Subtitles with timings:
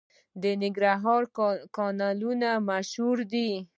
[0.41, 1.23] د ننګرهار
[1.75, 3.51] کانالونه مشهور دي.